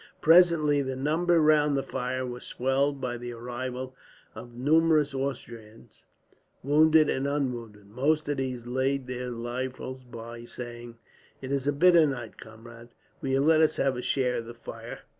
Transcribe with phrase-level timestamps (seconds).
[0.19, 3.95] Presently the number round the fires was swelled by the arrival
[4.33, 6.01] of numerous Austrians,
[6.63, 7.85] wounded and unwounded.
[7.85, 10.97] Most of these laid their rifles by, saying:
[11.39, 12.95] "It is a bitter night, comrades.
[13.21, 15.01] Will you let us have a share of the fire?"